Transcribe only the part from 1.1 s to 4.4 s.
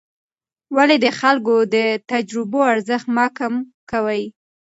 خلکو د تجربو ارزښت مه کم کوې؟